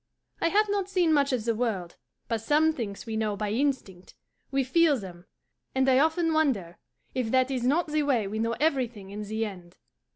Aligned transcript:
I 0.41 0.47
have 0.47 0.67
not 0.67 0.89
seen 0.89 1.13
much 1.13 1.31
of 1.31 1.45
the 1.45 1.53
world, 1.53 1.97
but 2.27 2.41
some 2.41 2.73
things 2.73 3.05
we 3.05 3.15
know 3.15 3.35
by 3.35 3.51
instinct; 3.51 4.15
we 4.49 4.63
feel 4.63 4.97
them; 4.97 5.27
and 5.75 5.87
I 5.87 5.99
often 5.99 6.33
wonder 6.33 6.79
if 7.13 7.29
that 7.29 7.51
is 7.51 7.63
not 7.67 7.85
the 7.89 8.01
way 8.01 8.25
we 8.25 8.39
know 8.39 8.53
everything 8.53 9.11
in 9.11 9.21
the 9.21 9.45
end. 9.45 9.77